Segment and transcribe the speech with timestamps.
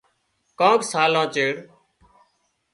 [0.59, 1.53] ڪانڪ سالان چيڙ